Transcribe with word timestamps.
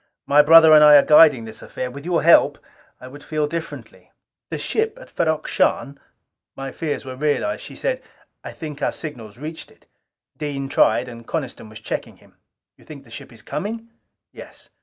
My 0.25 0.41
brother 0.41 0.73
and 0.73 0.83
I 0.83 0.95
are 0.95 1.03
guiding 1.05 1.45
this 1.45 1.61
affair. 1.61 1.91
With 1.91 2.05
your 2.05 2.23
help, 2.23 2.57
I 2.99 3.07
would 3.07 3.23
feel 3.23 3.45
differently." 3.45 4.11
"The 4.49 4.57
ship 4.57 4.97
at 4.99 5.11
Ferrok 5.11 5.47
Shahn" 5.47 5.99
My 6.57 6.71
fears 6.71 7.05
were 7.05 7.15
realized. 7.15 7.61
She 7.61 7.75
said, 7.75 8.01
"I 8.43 8.51
think 8.51 8.81
our 8.81 8.91
signals 8.91 9.37
reached 9.37 9.69
it. 9.69 9.85
Dean 10.35 10.69
tried 10.69 11.07
and 11.07 11.27
Coniston 11.27 11.69
was 11.69 11.79
checking 11.79 12.17
him." 12.17 12.33
"You 12.79 12.83
think 12.83 13.03
the 13.03 13.11
ship 13.11 13.31
is 13.31 13.43
coming?" 13.43 13.89
"Yes." 14.31 14.69